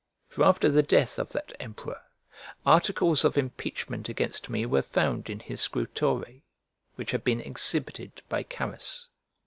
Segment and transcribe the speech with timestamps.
[0.29, 2.01] For after the death of that emperor,
[2.65, 6.41] articles of impeachment against me were found in his scrutore,
[6.95, 9.09] which had been exhibited by Carus.